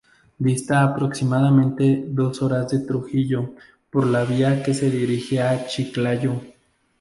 [0.39, 3.53] Dista aproximadamente dos horas de Trujillo
[3.91, 6.41] por la vía que se dirige a Chiclayo.